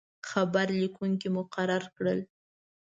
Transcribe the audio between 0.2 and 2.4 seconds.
خبر لیکونکي مقرر کړل.